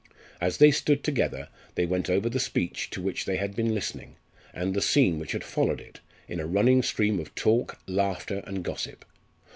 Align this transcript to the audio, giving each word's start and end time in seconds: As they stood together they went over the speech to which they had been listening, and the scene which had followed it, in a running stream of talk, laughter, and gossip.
As 0.41 0.57
they 0.57 0.71
stood 0.71 1.03
together 1.03 1.47
they 1.75 1.85
went 1.85 2.09
over 2.09 2.27
the 2.27 2.39
speech 2.39 2.89
to 2.89 3.03
which 3.03 3.25
they 3.25 3.35
had 3.35 3.55
been 3.55 3.75
listening, 3.75 4.15
and 4.51 4.73
the 4.73 4.81
scene 4.81 5.19
which 5.19 5.33
had 5.33 5.43
followed 5.43 5.79
it, 5.79 5.99
in 6.27 6.39
a 6.39 6.47
running 6.47 6.81
stream 6.81 7.19
of 7.19 7.35
talk, 7.35 7.77
laughter, 7.85 8.41
and 8.47 8.63
gossip. 8.63 9.05